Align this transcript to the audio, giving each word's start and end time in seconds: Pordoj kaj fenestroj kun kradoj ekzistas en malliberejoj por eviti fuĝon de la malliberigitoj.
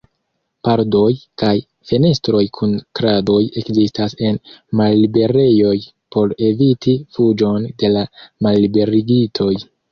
Pordoj 0.67 1.09
kaj 1.41 1.51
fenestroj 1.89 2.41
kun 2.59 2.73
kradoj 3.01 3.37
ekzistas 3.63 4.17
en 4.31 4.41
malliberejoj 4.81 5.77
por 6.19 6.37
eviti 6.51 6.99
fuĝon 7.19 7.71
de 7.85 7.95
la 7.97 8.07
malliberigitoj. 8.49 9.55